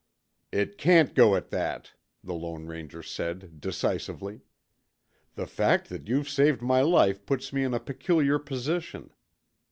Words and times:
"It 0.51 0.79
can't 0.79 1.13
go 1.13 1.35
at 1.35 1.51
that," 1.51 1.91
the 2.23 2.33
Lone 2.33 2.65
Ranger 2.65 3.03
said 3.03 3.61
decisively. 3.61 4.41
"The 5.35 5.45
fact 5.45 5.89
that 5.89 6.07
you've 6.07 6.27
saved 6.27 6.63
my 6.63 6.81
life 6.81 7.23
puts 7.23 7.53
me 7.53 7.63
in 7.63 7.75
a 7.75 7.79
peculiar 7.79 8.39
position." 8.39 9.11